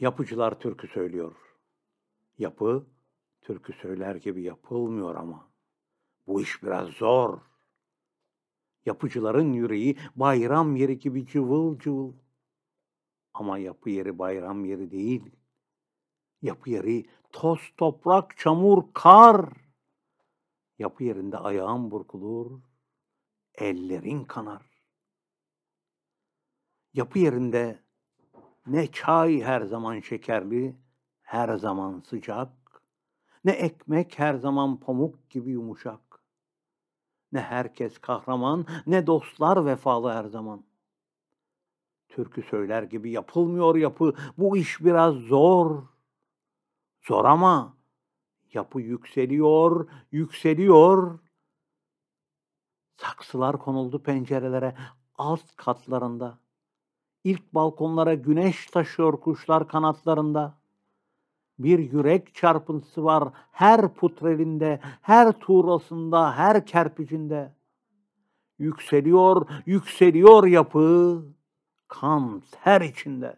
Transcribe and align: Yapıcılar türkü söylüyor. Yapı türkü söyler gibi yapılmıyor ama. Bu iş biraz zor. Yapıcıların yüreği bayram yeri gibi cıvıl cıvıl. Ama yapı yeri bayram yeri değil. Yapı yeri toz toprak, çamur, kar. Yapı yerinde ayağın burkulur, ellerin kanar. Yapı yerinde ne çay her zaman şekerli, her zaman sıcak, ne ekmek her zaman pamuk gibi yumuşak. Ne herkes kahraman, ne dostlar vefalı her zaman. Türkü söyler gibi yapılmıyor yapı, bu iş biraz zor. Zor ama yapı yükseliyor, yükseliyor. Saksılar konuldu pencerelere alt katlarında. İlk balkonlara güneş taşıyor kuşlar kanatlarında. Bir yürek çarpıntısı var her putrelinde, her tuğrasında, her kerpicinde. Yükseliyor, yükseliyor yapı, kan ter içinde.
Yapıcılar 0.00 0.60
türkü 0.60 0.88
söylüyor. 0.88 1.36
Yapı 2.38 2.86
türkü 3.40 3.72
söyler 3.72 4.14
gibi 4.14 4.42
yapılmıyor 4.42 5.14
ama. 5.14 5.50
Bu 6.26 6.40
iş 6.40 6.62
biraz 6.62 6.88
zor. 6.88 7.40
Yapıcıların 8.86 9.52
yüreği 9.52 9.98
bayram 10.16 10.76
yeri 10.76 10.98
gibi 10.98 11.26
cıvıl 11.26 11.78
cıvıl. 11.78 12.12
Ama 13.34 13.58
yapı 13.58 13.90
yeri 13.90 14.18
bayram 14.18 14.64
yeri 14.64 14.90
değil. 14.90 15.30
Yapı 16.42 16.70
yeri 16.70 17.06
toz 17.32 17.60
toprak, 17.76 18.38
çamur, 18.38 18.82
kar. 18.94 19.50
Yapı 20.78 21.04
yerinde 21.04 21.38
ayağın 21.38 21.90
burkulur, 21.90 22.60
ellerin 23.54 24.24
kanar. 24.24 24.62
Yapı 26.94 27.18
yerinde 27.18 27.85
ne 28.66 28.92
çay 28.92 29.42
her 29.42 29.60
zaman 29.62 30.00
şekerli, 30.00 30.76
her 31.22 31.56
zaman 31.56 32.00
sıcak, 32.00 32.82
ne 33.44 33.52
ekmek 33.52 34.18
her 34.18 34.34
zaman 34.34 34.80
pamuk 34.80 35.30
gibi 35.30 35.50
yumuşak. 35.50 36.00
Ne 37.32 37.40
herkes 37.40 37.98
kahraman, 37.98 38.66
ne 38.86 39.06
dostlar 39.06 39.66
vefalı 39.66 40.10
her 40.12 40.24
zaman. 40.24 40.64
Türkü 42.08 42.42
söyler 42.42 42.82
gibi 42.82 43.10
yapılmıyor 43.10 43.76
yapı, 43.76 44.14
bu 44.38 44.56
iş 44.56 44.84
biraz 44.84 45.14
zor. 45.14 45.82
Zor 47.02 47.24
ama 47.24 47.76
yapı 48.52 48.80
yükseliyor, 48.80 49.88
yükseliyor. 50.12 51.18
Saksılar 52.96 53.58
konuldu 53.58 54.02
pencerelere 54.02 54.76
alt 55.14 55.56
katlarında. 55.56 56.38
İlk 57.26 57.54
balkonlara 57.54 58.14
güneş 58.14 58.66
taşıyor 58.66 59.20
kuşlar 59.20 59.68
kanatlarında. 59.68 60.54
Bir 61.58 61.78
yürek 61.78 62.34
çarpıntısı 62.34 63.04
var 63.04 63.28
her 63.52 63.94
putrelinde, 63.94 64.80
her 65.02 65.32
tuğrasında, 65.32 66.36
her 66.36 66.66
kerpicinde. 66.66 67.52
Yükseliyor, 68.58 69.46
yükseliyor 69.66 70.46
yapı, 70.46 71.24
kan 71.88 72.42
ter 72.50 72.80
içinde. 72.80 73.36